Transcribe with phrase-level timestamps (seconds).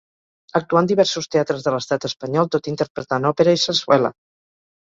[0.59, 4.13] Actuà en diversos teatres de l'Estat espanyol tot interpretant òpera i sarsuela.